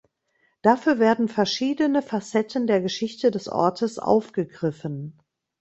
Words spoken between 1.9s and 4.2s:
Facetten der Geschichte des Ortes